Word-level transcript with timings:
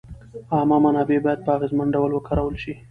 عامه 0.55 0.77
منابع 0.85 1.17
باید 1.25 1.39
په 1.45 1.49
اغېزمن 1.57 1.87
ډول 1.95 2.11
وکارول 2.13 2.55
شي. 2.63 2.73